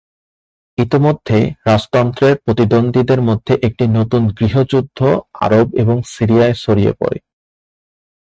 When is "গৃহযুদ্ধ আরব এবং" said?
4.39-5.97